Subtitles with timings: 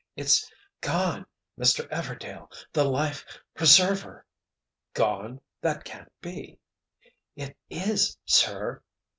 [0.15, 1.27] "It's—gone!
[1.59, 1.87] Mr.
[1.89, 4.25] Everdail—the life—preserver——"
[4.95, 5.41] "Gone?
[5.61, 6.57] That can't be!"
[7.35, 8.81] "It is, sir!"